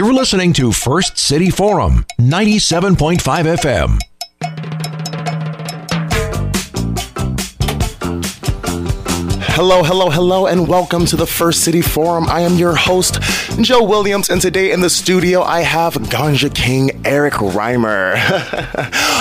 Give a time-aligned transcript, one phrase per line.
[0.00, 3.98] You're listening to First City Forum, 97.5 FM.
[9.52, 12.30] Hello, hello, hello, and welcome to the First City Forum.
[12.30, 13.18] I am your host,
[13.64, 18.14] Joe Williams, and today in the studio I have Ganja King Eric Reimer.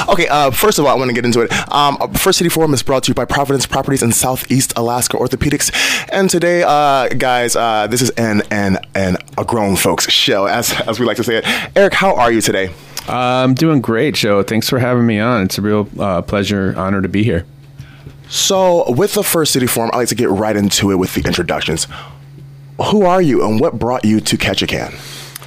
[0.10, 1.52] okay, uh, first of all, I want to get into it.
[1.74, 5.72] Um, First City Forum is brought to you by Providence Properties and Southeast Alaska Orthopedics,
[6.12, 10.72] and today, uh, guys, uh, this is an an an a grown folks show, as
[10.82, 11.46] as we like to say it.
[11.76, 12.72] Eric, how are you today?
[13.08, 14.44] I'm doing great, Joe.
[14.44, 15.44] Thanks for having me on.
[15.44, 17.46] It's a real uh, pleasure, honor to be here.
[18.30, 21.22] So, with the First City Forum, I like to get right into it with the
[21.26, 21.88] introductions.
[22.88, 24.94] Who are you, and what brought you to Ketchikan?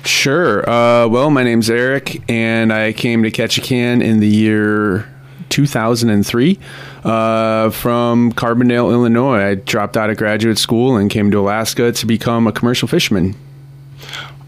[0.06, 0.68] Sure.
[0.68, 5.08] Uh, well, my name's Eric, and I came to Ketchikan in the year
[5.48, 6.58] 2003
[7.04, 9.38] uh, from Carbondale, Illinois.
[9.38, 13.34] I dropped out of graduate school and came to Alaska to become a commercial fisherman.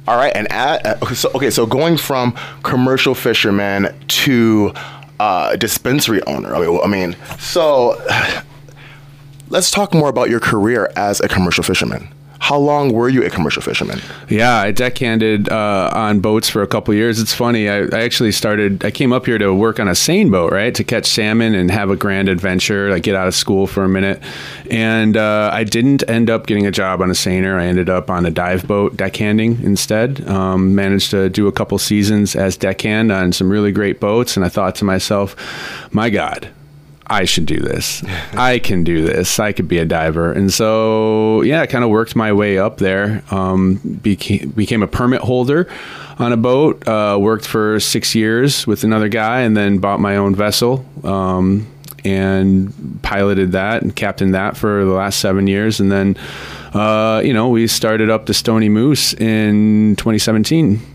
[0.07, 4.75] All right, and at, uh, so okay, so going from commercial fisherman to
[5.21, 6.55] uh, dispensary owner.
[6.55, 7.99] I mean, I mean, so
[9.49, 12.14] let's talk more about your career as a commercial fisherman.
[12.45, 14.03] How long were you a commercial fisherman?
[14.29, 17.19] Yeah, I deckhanded uh, on boats for a couple years.
[17.19, 17.71] It's funny.
[17.71, 18.85] I, I, actually started.
[18.85, 21.71] I came up here to work on a seine boat, right, to catch salmon and
[21.71, 22.91] have a grand adventure.
[22.91, 24.23] Like get out of school for a minute,
[24.71, 27.59] and uh, I didn't end up getting a job on a seiner.
[27.59, 30.29] I ended up on a dive boat deckhanding instead.
[30.29, 34.45] Um, managed to do a couple seasons as deckhand on some really great boats, and
[34.45, 35.35] I thought to myself,
[35.95, 36.51] my God
[37.07, 38.03] I should do this.
[38.33, 39.39] I can do this.
[39.39, 40.33] I could be a diver.
[40.33, 43.23] And so, yeah, I kind of worked my way up there.
[43.31, 45.69] Um, became, became a permit holder
[46.19, 46.87] on a boat.
[46.89, 50.85] Uh, worked for six years with another guy, and then bought my own vessel.
[51.05, 51.67] Um,
[52.05, 55.81] and piloted that and captained that for the last seven years.
[55.81, 56.17] And then,
[56.75, 60.94] uh, you know, we started up the Stoney Moose in 2017.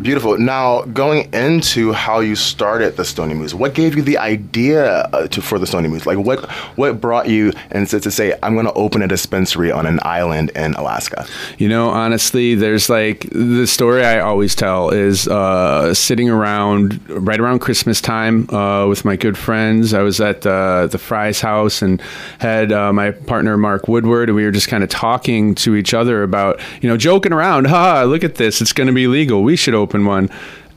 [0.00, 0.38] Beautiful.
[0.38, 5.28] Now, going into how you started the Stoney Moose, what gave you the idea uh,
[5.28, 6.06] to for the Stoney Moose?
[6.06, 9.70] Like, what what brought you and to, to say I'm going to open a dispensary
[9.70, 11.26] on an island in Alaska?
[11.58, 17.38] You know, honestly, there's like the story I always tell is uh, sitting around right
[17.38, 19.92] around Christmas time uh, with my good friends.
[19.92, 22.00] I was at uh, the Fry's house and
[22.38, 25.92] had uh, my partner Mark Woodward, and we were just kind of talking to each
[25.92, 27.66] other about you know joking around.
[27.66, 28.04] Ha!
[28.04, 28.62] Look at this.
[28.62, 29.42] It's going to be legal.
[29.42, 30.30] We should open one.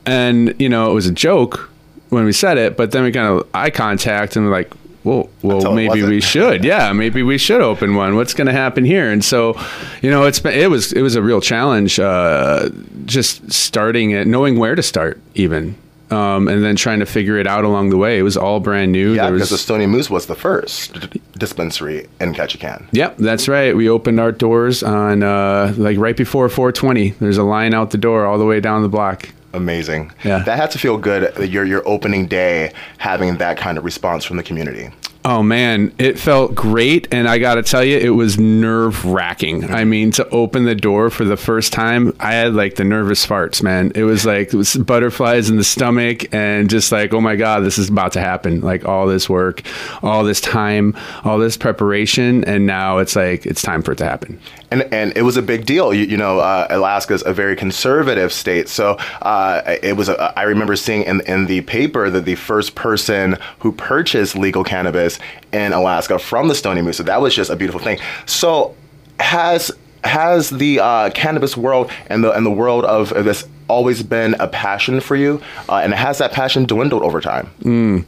[0.04, 1.70] And, you know, it was a joke
[2.10, 4.72] when we said it, but then we kind of eye contact and we're like,
[5.04, 6.64] well, well, maybe we should.
[6.72, 8.16] Yeah, maybe we should open one.
[8.16, 9.10] What's going to happen here?
[9.10, 9.58] And so,
[10.02, 12.70] you know, it's been, it was it was a real challenge, uh,
[13.04, 15.76] just starting it, knowing where to start, even,
[16.10, 18.18] um, and then trying to figure it out along the way.
[18.18, 19.14] It was all brand new.
[19.14, 22.86] Yeah, because the Stoney Moose was the first d- dispensary in Ketchikan.
[22.92, 23.76] Yep, that's right.
[23.76, 27.10] We opened our doors on uh, like right before 420.
[27.10, 29.28] There's a line out the door all the way down the block.
[29.52, 30.12] Amazing.
[30.22, 31.50] Yeah, that had to feel good.
[31.50, 34.90] Your your opening day having that kind of response from the community.
[35.28, 39.64] Oh man, it felt great, and I got to tell you, it was nerve wracking.
[39.64, 43.26] I mean, to open the door for the first time, I had like the nervous
[43.26, 43.90] farts, man.
[43.96, 47.64] It was like it was butterflies in the stomach, and just like, oh my god,
[47.64, 48.60] this is about to happen.
[48.60, 49.62] Like all this work,
[50.00, 54.04] all this time, all this preparation, and now it's like it's time for it to
[54.04, 54.38] happen.
[54.70, 55.94] And and it was a big deal.
[55.94, 60.08] You, you know, uh, Alaska's a very conservative state, so uh, it was.
[60.08, 64.64] A, I remember seeing in in the paper that the first person who purchased legal
[64.64, 65.18] cannabis
[65.52, 66.96] in Alaska from the Stoney Moose.
[66.96, 67.98] So that was just a beautiful thing.
[68.26, 68.74] So
[69.20, 69.70] has
[70.02, 74.48] has the uh, cannabis world and the and the world of this always been a
[74.48, 77.50] passion for you, uh, and has that passion dwindled over time?
[77.60, 78.04] Mm.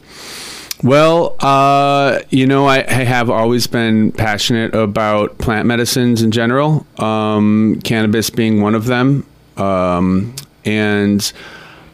[0.82, 6.86] Well, uh, you know, I, I, have always been passionate about plant medicines in general,
[6.98, 9.26] um, cannabis being one of them.
[9.56, 11.32] Um, and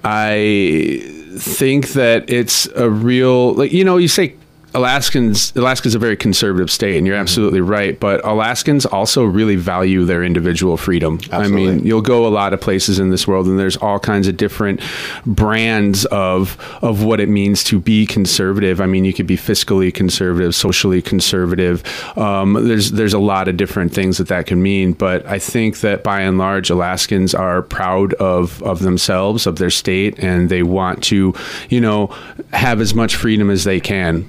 [0.05, 1.03] I
[1.39, 4.37] think that it's a real, like, you know, you say
[4.75, 7.23] Alaskans Alaska's a very conservative state, and you're mm-hmm.
[7.23, 7.99] absolutely right.
[7.99, 11.21] But Alaskans also really value their individual freedom.
[11.31, 11.69] Absolutely.
[11.69, 14.27] I mean, you'll go a lot of places in this world, and there's all kinds
[14.27, 14.81] of different
[15.25, 18.81] brands of of what it means to be conservative.
[18.81, 21.85] I mean, you could be fiscally conservative, socially conservative.
[22.19, 24.93] Um, there's there's a lot of different things that that can mean.
[24.93, 29.71] But I think that by and large, Alaskans are proud of of themselves, of their
[29.71, 31.33] state, and they want to,
[31.69, 32.09] you know,
[32.53, 34.29] have as much freedom as they can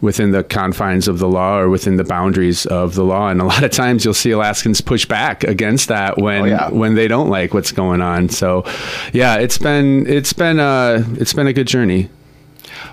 [0.00, 3.28] within the confines of the law or within the boundaries of the law.
[3.28, 6.68] And a lot of times you'll see Alaskans push back against that when oh, yeah.
[6.70, 8.28] when they don't like what's going on.
[8.28, 8.64] So
[9.12, 12.08] yeah, it's been it's been a uh, it's been a good journey.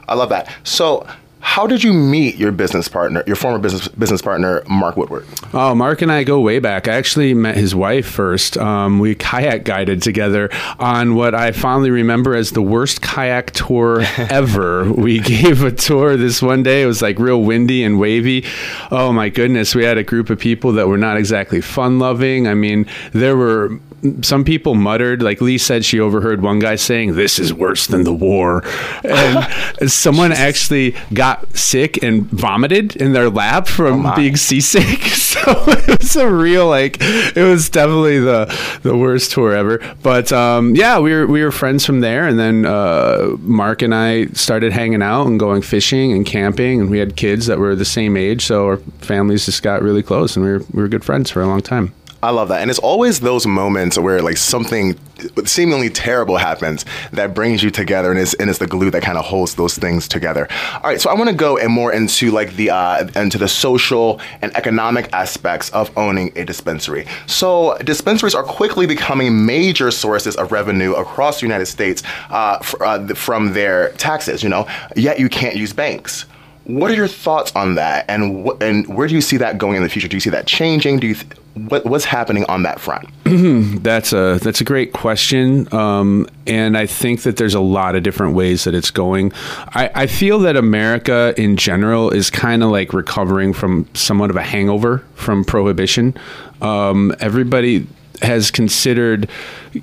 [0.08, 0.54] I love that.
[0.64, 1.08] So
[1.48, 5.26] How did you meet your business partner, your former business business partner, Mark Woodward?
[5.54, 6.88] Oh, Mark and I go way back.
[6.88, 8.58] I actually met his wife first.
[8.58, 14.02] Um, we kayak guided together on what I fondly remember as the worst kayak tour
[14.18, 14.92] ever.
[14.92, 16.84] we gave a tour this one day.
[16.84, 18.46] It was like real windy and wavy.
[18.92, 22.46] Oh my goodness, we had a group of people that were not exactly fun loving.
[22.48, 23.80] I mean, there were
[24.24, 28.04] some people muttered, like Lee said, she overheard one guy saying, "This is worse than
[28.04, 28.64] the war,"
[29.04, 29.48] and
[29.92, 35.00] someone actually got sick and vomited in their lap from Oh, being seasick.
[35.38, 38.52] So it was a real like, it was definitely the
[38.82, 39.80] the worst tour ever.
[40.02, 43.94] But um, yeah, we were we were friends from there, and then uh, Mark and
[43.94, 47.76] I started hanging out and going fishing and camping, and we had kids that were
[47.76, 50.88] the same age, so our families just got really close, and we were we were
[50.88, 51.94] good friends for a long time.
[52.24, 52.62] I love that.
[52.62, 54.98] And it's always those moments where like something
[55.46, 59.26] seemingly terrible happens that brings you together and is and the glue that kind of
[59.26, 60.48] holds those things together.
[60.76, 63.48] All right, so I want to go and more into like the uh, into the
[63.48, 67.06] social and economic aspects of owning a dispensary.
[67.28, 72.84] So dispensaries are quickly becoming major sources of revenue across the United States uh, fr-
[72.84, 74.42] uh, from their taxes.
[74.42, 76.26] You know, yet you can't use banks.
[76.64, 79.78] What are your thoughts on that, and wh- and where do you see that going
[79.78, 80.08] in the future?
[80.08, 81.00] Do you see that changing?
[81.00, 83.10] Do you th- what, what's happening on that front?
[83.84, 88.04] That's a that's a great question, um, and I think that there's a lot of
[88.04, 89.34] different ways that it's going.
[89.70, 94.38] I, I feel that America in general is kind of like recovering from somewhat of
[94.38, 96.16] a hangover from prohibition.
[96.62, 97.88] Um, everybody
[98.22, 99.30] has considered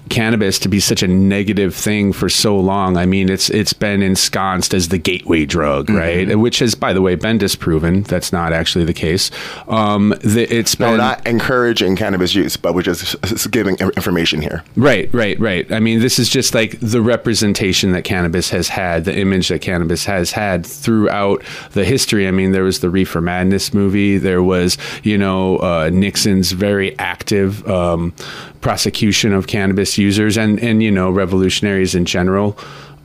[0.08, 2.96] cannabis to be such a negative thing for so long.
[2.96, 6.37] I mean, it's it's been ensconced as the gateway drug, right?
[6.38, 8.02] Which has, by the way, been disproven.
[8.02, 9.31] That's not actually the case.
[9.69, 14.62] Um, the, it's No, been not encouraging cannabis use, but we're just giving information here.
[14.76, 15.70] Right, right, right.
[15.73, 19.61] I mean, this is just like the representation that cannabis has had, the image that
[19.61, 21.43] cannabis has had throughout
[21.73, 22.29] the history.
[22.29, 24.19] I mean, there was the Reefer Madness movie.
[24.19, 28.12] There was, you know, uh, Nixon's very active um,
[28.61, 32.58] prosecution of cannabis users and, and you know, revolutionaries in general.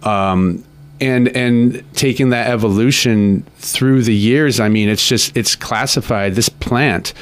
[0.04, 0.64] Um,
[1.02, 6.36] and and taking that evolution through the years, I mean, it's just it's classified.
[6.36, 7.14] This plant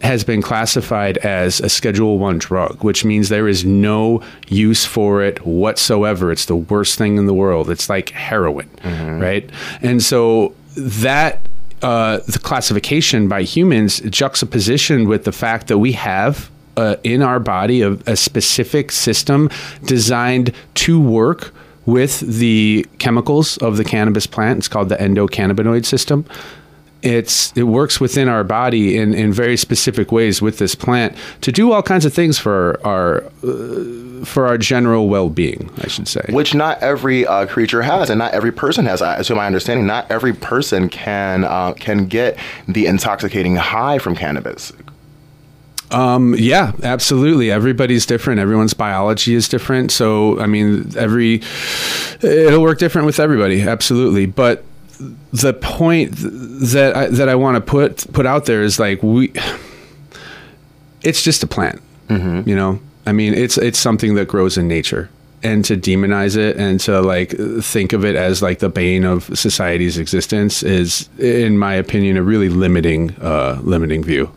[0.00, 5.22] has been classified as a schedule 1 drug which means there is no use for
[5.22, 8.70] it whatsoever it's the worst thing in the world it's like heroin
[9.18, 9.50] right
[9.82, 11.40] and so that
[11.82, 16.48] uh, the classification by humans juxtapositioned with the fact that we have
[16.78, 19.50] uh, in our body a, a specific system
[19.84, 21.52] designed to work
[21.86, 26.24] with the chemicals of the cannabis plant it's called the endocannabinoid system
[27.02, 31.52] it's it works within our body in, in very specific ways with this plant to
[31.52, 36.22] do all kinds of things for our uh, for our general well-being I should say
[36.30, 39.00] Which not every uh, creature has, and not every person has.
[39.00, 42.36] Uh, to my understanding, not every person can uh, can get
[42.66, 44.72] the intoxicating high from cannabis.
[45.90, 47.50] Um, yeah absolutely.
[47.50, 48.40] Everybody's different.
[48.40, 49.90] Everyone's biology is different.
[49.90, 51.42] So I mean every
[52.20, 53.62] it'll work different with everybody.
[53.62, 54.26] Absolutely.
[54.26, 54.64] But
[55.32, 59.32] the point that I, that I want to put put out there is like we
[61.02, 61.80] it's just a plant
[62.46, 62.80] you know?
[63.06, 65.08] I mean it's it's something that grows in nature.
[65.40, 67.30] And to demonize it and to like
[67.62, 72.22] think of it as like the bane of society's existence is in my opinion a
[72.24, 74.32] really limiting uh limiting view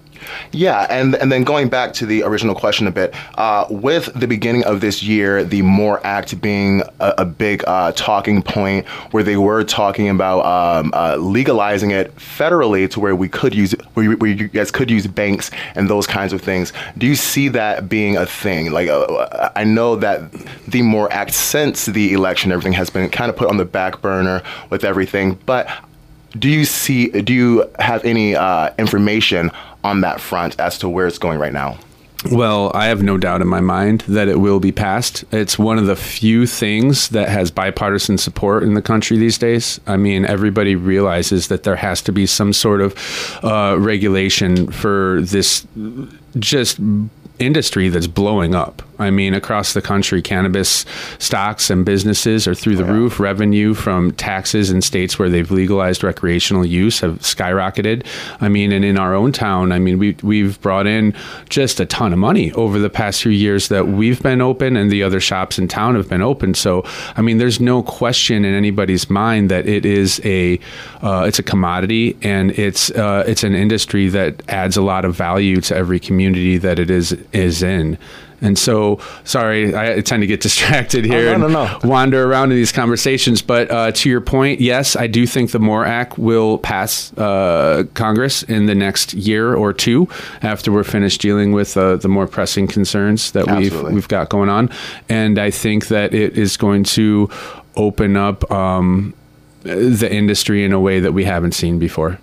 [0.52, 4.28] Yeah, and and then going back to the original question a bit, uh, with the
[4.28, 9.24] beginning of this year, the MORE Act being a, a big uh, talking point, where
[9.24, 14.06] they were talking about um, uh, legalizing it federally to where we could use where
[14.06, 16.74] you, where you guys could use banks and those kinds of things.
[16.98, 18.72] Do you see that being a thing?
[18.72, 20.32] Like, uh, I know that
[20.68, 24.02] the MORE Act since the election, everything has been kind of put on the back
[24.02, 25.70] burner with everything, but
[26.38, 27.10] do you see?
[27.10, 29.52] Do you have any uh, information
[29.84, 31.78] on that front as to where it's going right now?
[32.30, 35.24] Well, I have no doubt in my mind that it will be passed.
[35.32, 39.80] It's one of the few things that has bipartisan support in the country these days.
[39.88, 42.96] I mean, everybody realizes that there has to be some sort of
[43.44, 45.66] uh, regulation for this
[46.38, 46.80] just
[47.40, 48.84] industry that's blowing up.
[49.02, 50.86] I mean, across the country, cannabis
[51.20, 53.20] stocks and businesses are through the roof.
[53.20, 58.06] Revenue from taxes in states where they've legalized recreational use have skyrocketed.
[58.40, 61.14] I mean, and in our own town, I mean, we we've brought in
[61.50, 64.92] just a ton of money over the past few years that we've been open, and
[64.92, 66.54] the other shops in town have been open.
[66.54, 66.84] So,
[67.16, 70.60] I mean, there's no question in anybody's mind that it is a
[71.02, 75.16] uh, it's a commodity and it's uh, it's an industry that adds a lot of
[75.16, 77.98] value to every community that it is is in
[78.42, 81.80] And so, sorry, I tend to get distracted here Oh, no, and no, no.
[81.88, 83.42] wander around in these conversations.
[83.42, 87.84] But uh, to your point, yes, I do think the MORE Act will pass uh,
[87.94, 90.08] Congress in the next year or two
[90.42, 94.50] after we're finished dealing with uh, the more pressing concerns that we've we've got going
[94.50, 94.70] on.
[95.08, 97.30] And I think that it is going to
[97.76, 99.14] open up um,
[99.64, 102.18] the industry in a way that we haven't seen before.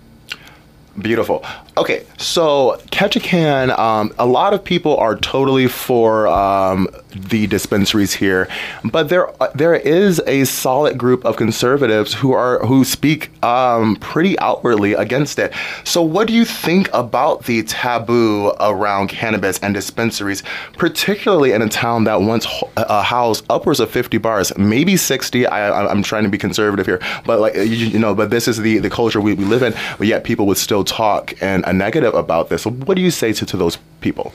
[0.99, 1.45] Beautiful.
[1.79, 8.49] Okay, so Ketchikan, um, a lot of people are totally for um, the dispensaries here,
[8.83, 13.95] but there uh, there is a solid group of conservatives who are who speak um,
[13.95, 15.53] pretty outwardly against it.
[15.85, 20.43] So, what do you think about the taboo around cannabis and dispensaries,
[20.73, 22.45] particularly in a town that once
[22.75, 25.47] uh, housed upwards of fifty bars, maybe sixty?
[25.47, 28.57] I, I'm trying to be conservative here, but like you, you know, but this is
[28.57, 29.73] the the culture we, we live in.
[29.97, 32.65] But yet, people would still talk and a negative about this.
[32.65, 34.33] What do you say to, to those people?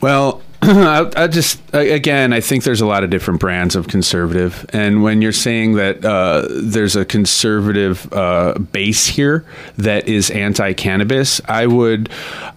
[0.00, 4.64] Well, I, I just again, I think there's a lot of different brands of conservative,
[4.72, 9.44] and when you're saying that uh, there's a conservative uh, base here
[9.76, 12.08] that is anti-cannabis, I would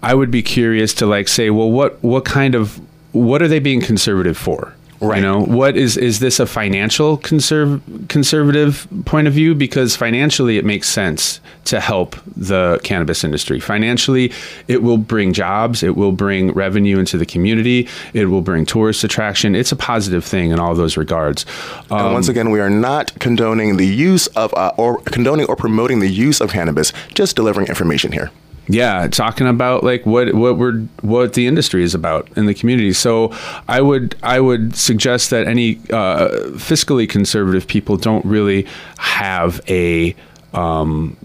[0.02, 2.80] I would be curious to like say, well, what what kind of
[3.12, 4.74] what are they being conservative for?
[5.00, 5.18] Right.
[5.18, 9.54] You know, what is is this a financial conserv- conservative point of view?
[9.54, 13.60] Because financially, it makes sense to help the cannabis industry.
[13.60, 14.32] Financially,
[14.68, 19.04] it will bring jobs, it will bring revenue into the community, it will bring tourist
[19.04, 19.54] attraction.
[19.54, 21.46] It's a positive thing in all those regards.
[21.92, 25.56] And Um, once again, we are not condoning the use of uh, or condoning or
[25.56, 26.92] promoting the use of cannabis.
[27.14, 28.32] Just delivering information here.
[28.68, 32.92] Yeah talking about like what what we're what the industry is about in the community
[32.92, 33.34] so
[33.68, 40.16] i would i would suggest that any uh, fiscally conservative people don't really have a
[40.54, 41.16] um,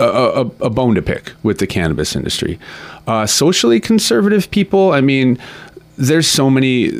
[0.00, 2.58] a, a, a bone to pick with the cannabis industry.
[3.06, 5.38] Uh, socially conservative people, I mean,
[5.96, 6.90] there's so many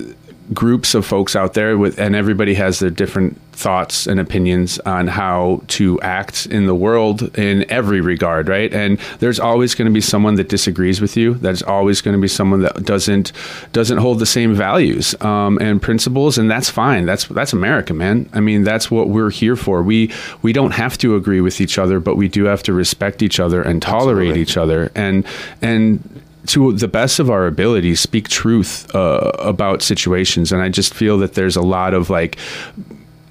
[0.52, 5.06] groups of folks out there with, and everybody has their different thoughts and opinions on
[5.06, 8.72] how to act in the world in every regard, right?
[8.72, 11.34] And there's always going to be someone that disagrees with you.
[11.34, 13.32] There's always going to be someone that doesn't
[13.72, 17.06] doesn't hold the same values um, and principles, and that's fine.
[17.06, 18.28] That's that's America, man.
[18.32, 19.82] I mean, that's what we're here for.
[19.82, 20.10] We
[20.42, 23.38] we don't have to agree with each other, but we do have to respect each
[23.38, 24.42] other and tolerate Absolutely.
[24.42, 25.26] each other, and
[25.60, 30.52] and to the best of our ability, speak truth uh, about situations.
[30.52, 32.36] And I just feel that there's a lot of like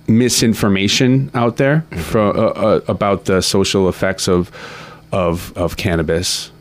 [0.07, 4.51] misinformation out there fro- uh, uh, about the social effects of
[5.11, 6.51] of of cannabis.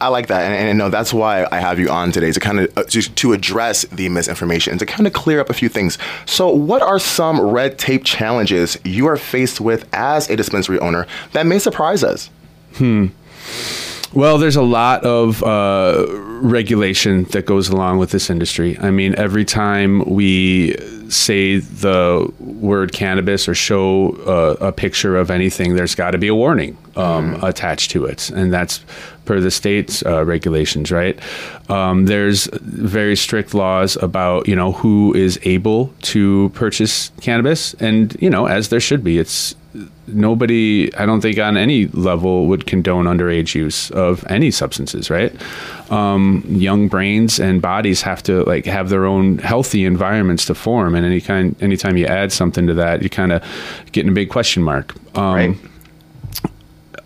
[0.00, 2.40] I like that, and, and you know that's why I have you on today to
[2.40, 5.54] kind of uh, just to address the misinformation and to kind of clear up a
[5.54, 5.98] few things.
[6.26, 11.06] So, what are some red tape challenges you are faced with as a dispensary owner
[11.32, 12.30] that may surprise us?
[14.14, 16.06] Well, there's a lot of uh,
[16.42, 18.78] regulation that goes along with this industry.
[18.78, 20.76] I mean, every time we
[21.08, 26.28] say the word cannabis or show uh, a picture of anything, there's got to be
[26.28, 28.84] a warning um, attached to it, and that's
[29.24, 31.18] per the state's uh, regulations, right?
[31.70, 38.16] Um, there's very strict laws about you know who is able to purchase cannabis, and
[38.20, 39.18] you know as there should be.
[39.18, 39.54] It's
[40.06, 45.34] nobody i don't think on any level would condone underage use of any substances right
[45.90, 50.94] um, young brains and bodies have to like have their own healthy environments to form
[50.94, 53.42] and any kind anytime you add something to that you kind of
[53.92, 55.71] get in a big question mark um, Right.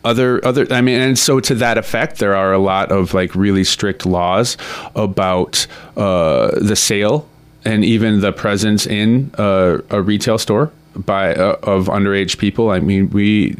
[0.06, 3.34] Other other i mean and so to that effect there are a lot of like
[3.34, 4.56] really strict laws
[4.94, 7.26] about uh, the sale
[7.66, 12.70] and even the presence in uh, a retail store by uh, of underage people.
[12.70, 13.56] I mean we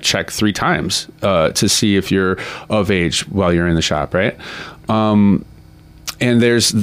[0.00, 2.36] check three times uh, to see if you're
[2.68, 4.36] of age while you're in the shop right?
[4.88, 5.44] Um,
[6.20, 6.74] and there's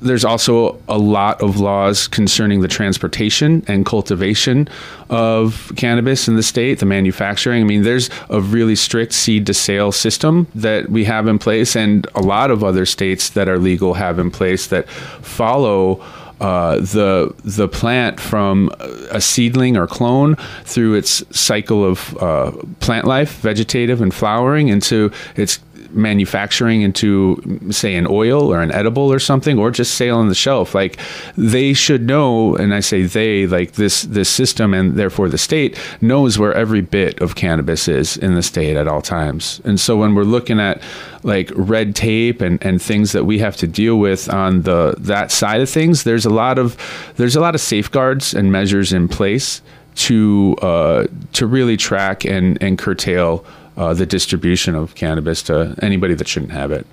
[0.00, 4.68] there's also a lot of laws concerning the transportation and cultivation
[5.08, 7.62] of cannabis in the state, the manufacturing.
[7.62, 11.76] I mean, there's a really strict seed to sale system that we have in place,
[11.76, 16.02] and a lot of other states that are legal have in place that follow.
[16.40, 18.70] Uh, the the plant from
[19.10, 25.12] a seedling or clone through its cycle of uh, plant life, vegetative and flowering, into
[25.36, 25.60] its
[25.92, 30.34] manufacturing into say an oil or an edible or something or just sale on the
[30.34, 30.74] shelf.
[30.74, 30.98] Like
[31.36, 35.78] they should know and i say they like this this system and therefore the state
[36.00, 39.60] knows where every bit of cannabis is in the state at all times.
[39.64, 40.82] And so when we're looking at
[41.22, 45.30] like red tape and and things that we have to deal with on the that
[45.30, 46.76] side of things there's a lot of
[47.16, 49.60] there's a lot of safeguards and measures in place
[49.94, 53.44] to uh, to really track and and curtail
[53.80, 56.86] uh, the distribution of cannabis to anybody that shouldn't have it.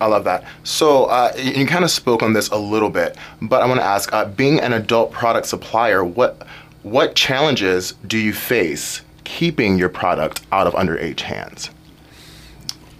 [0.00, 0.42] I love that.
[0.62, 3.84] So uh, you, kind of spoke on this a little bit, but I want to
[3.84, 6.46] ask: uh, being an adult product supplier, what
[6.82, 11.70] what challenges do you face keeping your product out of underage hands?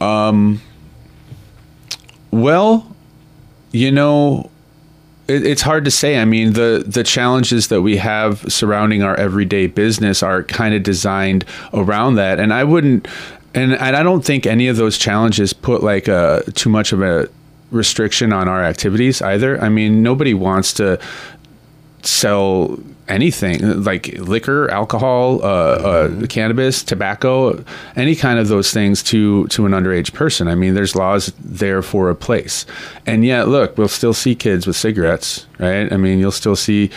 [0.02, 0.60] Um.
[2.30, 2.94] Well,
[3.72, 4.50] you know,
[5.28, 6.18] it, it's hard to say.
[6.18, 10.82] I mean, the the challenges that we have surrounding our everyday business are kind of
[10.82, 13.06] designed around that, and I wouldn't,
[13.54, 17.02] and and I don't think any of those challenges put like a too much of
[17.02, 17.28] a
[17.70, 19.60] restriction on our activities either.
[19.60, 21.00] I mean, nobody wants to
[22.02, 27.62] sell anything like liquor, alcohol, uh, uh, cannabis, tobacco,
[27.96, 30.48] any kind of those things to to an underage person.
[30.48, 32.66] I mean, there's laws there for a place,
[33.06, 35.92] and yet, look, we'll still see kids with cigarettes, right?
[35.92, 36.90] I mean, you'll still see,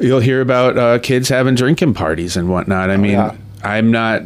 [0.00, 2.90] you'll hear about uh, kids having drinking parties and whatnot.
[2.90, 3.36] I mean, yeah.
[3.62, 4.22] I'm not.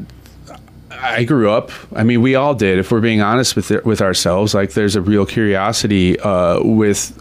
[0.90, 1.70] I grew up.
[1.94, 2.78] I mean, we all did.
[2.78, 7.16] If we're being honest with it, with ourselves, like there's a real curiosity uh, with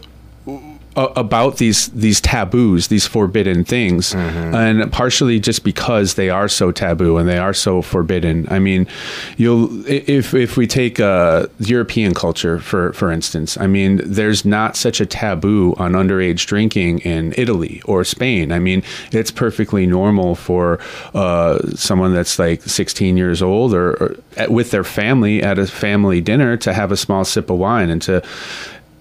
[0.98, 4.12] uh, about these these taboos, these forbidden things,
[4.52, 8.48] and partially just because they are so taboo and they are so forbidden.
[8.50, 8.88] I mean,
[9.36, 14.76] you'll if if we take uh, European culture for for instance, I mean, there's not
[14.76, 18.50] such a taboo on underage drinking in Italy or Spain.
[18.50, 20.80] I mean, it's perfectly normal for
[21.14, 25.66] uh, someone that's like 16 years old or, or at, with their family at a
[25.68, 28.20] family dinner to have a small sip of wine and to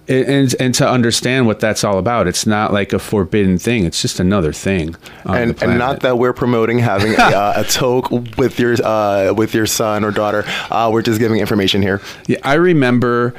[0.08, 2.28] and and to understand what that's all about.
[2.28, 3.86] It's not like a forbidden thing.
[3.86, 4.96] It's just another thing.
[5.26, 9.54] and, and not that we're promoting having a, uh, a toke with your uh, with
[9.54, 10.44] your son or daughter.
[10.72, 12.02] Uh, we're just giving information here.
[12.28, 13.34] Yeah, I remember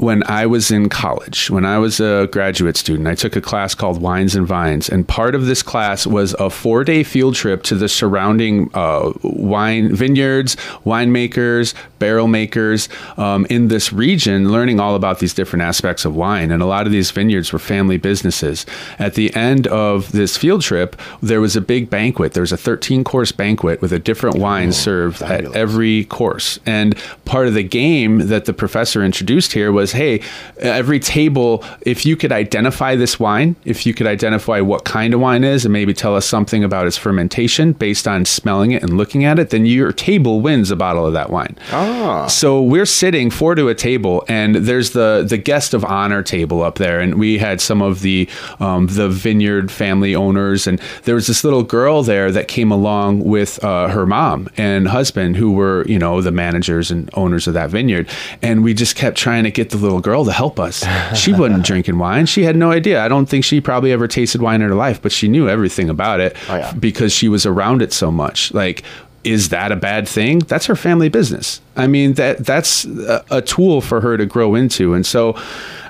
[0.00, 3.74] when I was in college, when I was a graduate student, I took a class
[3.74, 7.74] called Wines and Vines, and part of this class was a four-day field trip to
[7.74, 12.88] the surrounding uh, wine vineyards, winemakers, barrel makers
[13.18, 16.50] um, in this region, learning all about these different aspects of wine.
[16.50, 18.64] And a lot of these vineyards were family businesses.
[18.98, 22.32] At the end of this field trip, there was a big banquet.
[22.32, 25.54] There was a 13-course banquet with a different wine served fabulous.
[25.54, 26.58] at every course.
[26.64, 30.22] And part of the game that the professor introduced here was hey,
[30.58, 35.20] every table, if you could identify this wine, if you could identify what kind of
[35.20, 38.96] wine is and maybe tell us something about its fermentation based on smelling it and
[38.96, 41.56] looking at it, then your table wins a bottle of that wine.
[41.72, 42.26] Ah.
[42.26, 46.62] So we're sitting four to a table, and there's the the guest of honor table
[46.62, 51.14] up there, and we had some of the um, the vineyard family owners, and there
[51.14, 55.52] was this little girl there that came along with uh, her mom and husband, who
[55.52, 58.08] were you know the managers and owners of that vineyard,
[58.42, 60.84] and we just kept trying to get the little girl to help us.
[61.16, 63.02] She wasn't drinking wine; she had no idea.
[63.04, 65.90] I don't think she probably ever tasted wine in her life, but she knew everything
[65.90, 66.72] about it Oh, yeah.
[66.72, 68.52] because she was around it so much.
[68.54, 68.82] Like
[69.22, 70.38] is that a bad thing?
[70.38, 71.60] That's her family business.
[71.76, 74.94] I mean, that that's a, a tool for her to grow into.
[74.94, 75.34] And so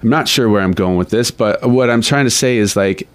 [0.02, 2.74] I'm not sure where I'm going with this, but what I'm trying to say is
[2.74, 3.06] like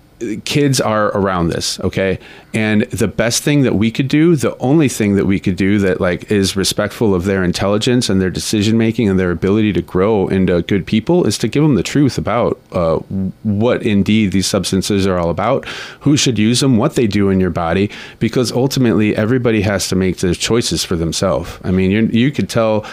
[0.45, 2.19] kids are around this, okay?
[2.53, 5.77] And the best thing that we could do, the only thing that we could do
[5.79, 9.81] that like is respectful of their intelligence and their decision making and their ability to
[9.81, 12.95] grow into good people is to give them the truth about uh,
[13.43, 15.65] what indeed these substances are all about,
[16.01, 19.95] who should use them, what they do in your body, because ultimately everybody has to
[19.95, 21.59] make their choices for themselves.
[21.63, 22.85] I mean, you you could tell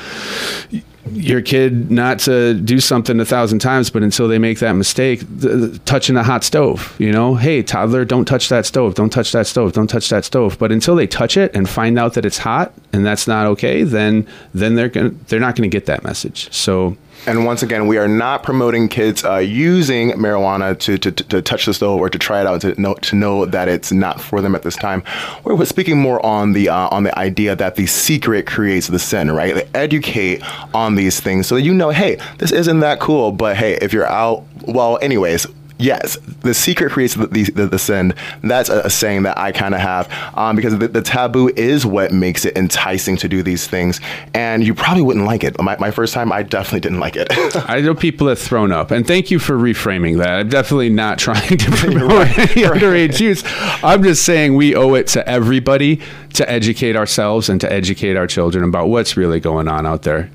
[1.11, 5.21] your kid not to do something a thousand times, but until they make that mistake,
[5.41, 9.33] th- touching the hot stove, you know, hey, toddler, don't touch that stove, don't touch
[9.33, 10.59] that stove, don't touch that stove.
[10.59, 13.83] But until they touch it and find out that it's hot and that's not okay,
[13.83, 16.53] then then they're gonna they're not gonna get that message.
[16.53, 21.41] So And once again, we are not promoting kids uh, using marijuana to, to, to
[21.41, 24.21] touch the stove or to try it out to know to know that it's not
[24.21, 25.05] for them at this time.
[25.45, 29.31] We're, speaking more on the uh, on the idea that the secret creates the sin,
[29.31, 29.55] right?
[29.55, 30.43] They educate
[30.75, 33.93] on these things so that you know, hey, this isn't that cool, but hey, if
[33.93, 35.47] you're out, well, anyways.
[35.79, 38.15] Yes, the secret creates the, the, the, the sin.
[38.43, 41.85] That's a, a saying that I kind of have um, because the, the taboo is
[41.85, 44.01] what makes it enticing to do these things.
[44.35, 45.61] And you probably wouldn't like it.
[45.61, 47.29] My, my first time, I definitely didn't like it.
[47.69, 50.29] I know people have thrown up, and thank you for reframing that.
[50.29, 53.43] I'm definitely not trying to promote any underage use.
[53.83, 56.01] I'm just saying we owe it to everybody
[56.35, 60.31] to educate ourselves and to educate our children about what's really going on out there.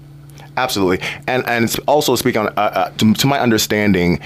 [0.57, 4.19] Absolutely, and and it's also speaking on uh, uh, to, to my understanding,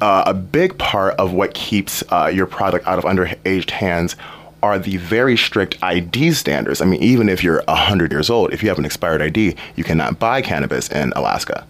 [0.00, 4.16] uh, a big part of what keeps uh, your product out of underage hands
[4.62, 6.80] are the very strict ID standards.
[6.80, 9.84] I mean, even if you're hundred years old, if you have an expired ID, you
[9.84, 11.66] cannot buy cannabis in Alaska.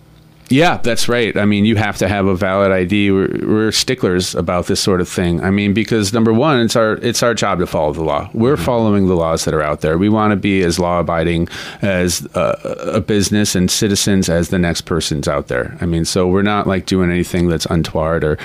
[0.48, 1.34] Yeah, that's right.
[1.36, 3.10] I mean, you have to have a valid ID.
[3.10, 5.40] We're, we're, sticklers about this sort of thing.
[5.40, 8.28] I mean, because number one, it's our it's our job to follow the law.
[8.34, 8.64] We're mm-hmm.
[8.64, 9.96] following the laws that are out there.
[9.96, 11.48] We want to be as law abiding
[11.80, 15.76] as a business and citizens as the next person's out there.
[15.80, 18.36] I mean, so we're not like doing anything that's untoward or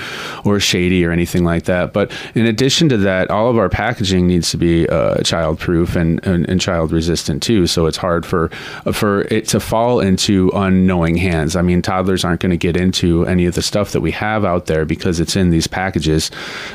[0.46, 1.92] or shady or anything like that.
[1.92, 5.96] But in addition to that, all of our packaging needs to be uh, child proof
[5.96, 7.68] and, and, and child resistant too.
[7.68, 8.48] So it's hard for
[8.94, 11.56] for it to fall into unknowing hands.
[11.58, 14.44] I mean toddlers aren't going to get into any of the stuff that we have
[14.44, 16.30] out there because it's in these packages.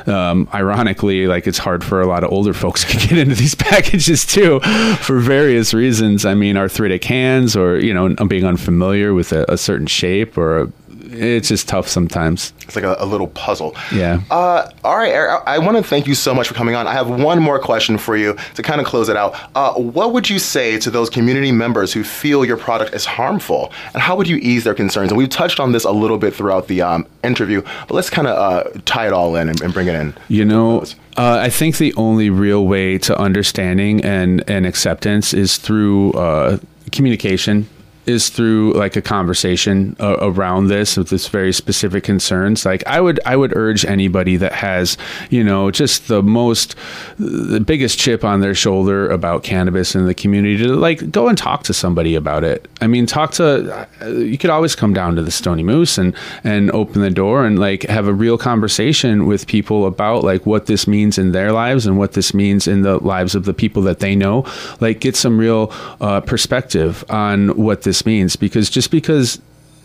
[0.07, 3.55] Um, ironically, like it's hard for a lot of older folks to get into these
[3.55, 4.61] packages too,
[5.01, 6.25] for various reasons.
[6.25, 10.63] I mean, arthritic hands, or you know, being unfamiliar with a, a certain shape or
[10.63, 10.73] a,
[11.13, 12.53] it's just tough sometimes.
[12.63, 13.75] It's like a, a little puzzle.
[13.93, 14.23] Yeah.
[14.31, 16.87] Uh, all right, Eric, I, I want to thank you so much for coming on.
[16.87, 19.35] I have one more question for you to kind of close it out.
[19.55, 23.73] Uh, what would you say to those community members who feel your product is harmful,
[23.95, 25.11] and how would you ease their concerns?
[25.11, 28.27] And we've touched on this a little bit throughout the um, interview, but let's kind
[28.27, 30.15] of uh, tie it all in and, and bring it in.
[30.29, 30.85] You know.
[31.15, 36.59] Uh, I think the only real way to understanding and, and acceptance is through uh,
[36.91, 37.69] communication
[38.07, 42.65] is through like a conversation uh, around this with this very specific concerns.
[42.65, 44.97] Like i would i would urge anybody that has
[45.31, 46.75] you know just the most
[47.19, 51.37] the biggest chip on their shoulder about cannabis in the community to like go and
[51.37, 52.69] talk to somebody about it.
[52.81, 56.15] I mean talk to uh, you could always come down to the Stoney Moose and
[56.45, 60.67] and open the door and like have a real conversation with people about like what
[60.67, 63.83] this means in their lives and what this means in the lives of the people
[63.83, 64.45] that they know.
[64.81, 69.39] Like get some real uh, perspective on what this this means because just because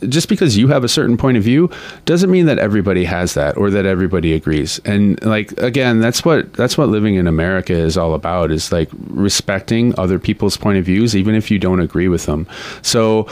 [0.08, 1.70] just because you have a certain point of view
[2.06, 4.80] doesn't mean that everybody has that or that everybody agrees.
[4.86, 8.90] And like again that's what that's what living in america is all about is like
[9.08, 12.48] respecting other people's point of views even if you don't agree with them.
[12.82, 13.28] So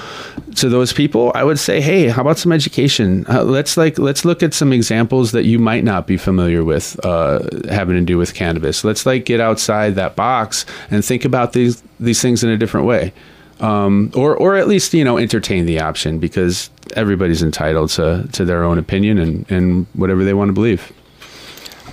[0.56, 3.26] to those people i would say hey how about some education?
[3.30, 7.00] Uh, let's like let's look at some examples that you might not be familiar with
[7.06, 8.84] uh, having to do with cannabis.
[8.84, 12.88] Let's like get outside that box and think about these these things in a different
[12.88, 13.14] way
[13.60, 18.46] um, or or at least you know entertain the option because everybody's entitled to to
[18.46, 20.92] their own opinion and and whatever they want to believe.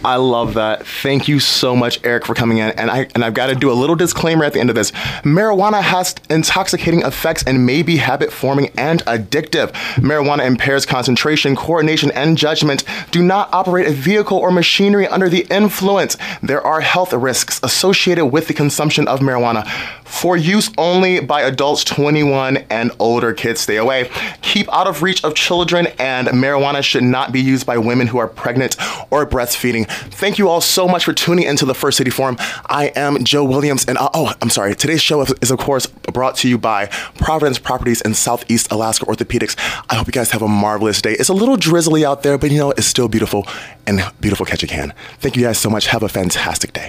[0.04, 0.84] I love that.
[0.84, 2.70] Thank you so much, Eric, for coming in.
[2.72, 4.90] And I and I've got to do a little disclaimer at the end of this.
[5.22, 9.70] Marijuana has intoxicating effects and may be habit forming and addictive.
[9.96, 12.84] Marijuana impairs concentration, coordination, and judgment.
[13.12, 16.16] Do not operate a vehicle or machinery under the influence.
[16.42, 19.68] There are health risks associated with the consumption of marijuana.
[20.12, 24.08] For use only by adults 21 and older, kids stay away.
[24.40, 28.18] Keep out of reach of children, and marijuana should not be used by women who
[28.18, 28.76] are pregnant
[29.10, 29.88] or breastfeeding.
[29.88, 32.36] Thank you all so much for tuning into the First City Forum.
[32.66, 34.76] I am Joe Williams, and uh, oh, I'm sorry.
[34.76, 39.56] Today's show is, of course, brought to you by Providence Properties and Southeast Alaska Orthopedics.
[39.90, 41.14] I hope you guys have a marvelous day.
[41.14, 43.48] It's a little drizzly out there, but you know, it's still beautiful,
[43.88, 44.92] and beautiful Ketchikan.
[45.18, 45.86] Thank you guys so much.
[45.86, 46.80] Have a fantastic day.